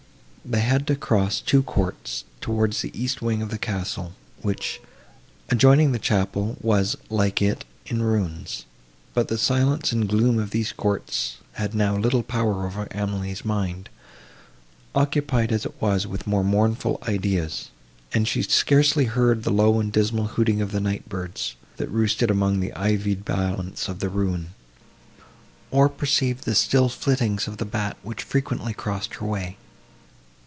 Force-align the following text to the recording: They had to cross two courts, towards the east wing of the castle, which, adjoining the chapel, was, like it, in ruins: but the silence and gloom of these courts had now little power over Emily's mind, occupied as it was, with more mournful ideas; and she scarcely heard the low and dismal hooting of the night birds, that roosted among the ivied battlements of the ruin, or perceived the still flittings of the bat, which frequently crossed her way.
They 0.43 0.61
had 0.61 0.87
to 0.87 0.95
cross 0.95 1.39
two 1.39 1.61
courts, 1.61 2.23
towards 2.41 2.81
the 2.81 2.91
east 2.99 3.21
wing 3.21 3.43
of 3.43 3.49
the 3.51 3.59
castle, 3.59 4.13
which, 4.41 4.81
adjoining 5.51 5.91
the 5.91 5.99
chapel, 5.99 6.57
was, 6.61 6.97
like 7.11 7.43
it, 7.43 7.63
in 7.85 8.01
ruins: 8.01 8.65
but 9.13 9.27
the 9.27 9.37
silence 9.37 9.91
and 9.91 10.09
gloom 10.09 10.39
of 10.39 10.49
these 10.49 10.71
courts 10.73 11.37
had 11.53 11.75
now 11.75 11.95
little 11.95 12.23
power 12.23 12.65
over 12.65 12.87
Emily's 12.89 13.45
mind, 13.45 13.87
occupied 14.95 15.51
as 15.51 15.63
it 15.63 15.79
was, 15.79 16.07
with 16.07 16.25
more 16.27 16.43
mournful 16.43 16.97
ideas; 17.07 17.69
and 18.11 18.27
she 18.27 18.41
scarcely 18.41 19.05
heard 19.05 19.43
the 19.43 19.53
low 19.53 19.79
and 19.79 19.93
dismal 19.93 20.25
hooting 20.29 20.59
of 20.59 20.71
the 20.71 20.81
night 20.81 21.07
birds, 21.07 21.55
that 21.77 21.87
roosted 21.91 22.31
among 22.31 22.59
the 22.59 22.73
ivied 22.73 23.23
battlements 23.23 23.87
of 23.87 23.99
the 23.99 24.09
ruin, 24.09 24.49
or 25.69 25.87
perceived 25.87 26.45
the 26.45 26.55
still 26.55 26.89
flittings 26.89 27.47
of 27.47 27.57
the 27.57 27.63
bat, 27.65 27.95
which 28.01 28.23
frequently 28.23 28.73
crossed 28.73 29.13
her 29.13 29.25
way. 29.27 29.55